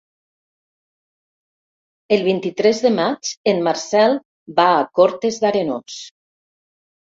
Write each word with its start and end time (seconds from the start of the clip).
El 2.17 2.23
vint-i-tres 2.29 2.81
de 2.87 2.93
maig 2.97 3.31
en 3.53 3.63
Marcel 3.69 4.19
va 4.63 4.67
a 4.81 4.83
Cortes 5.03 5.41
d'Arenós. 5.47 6.03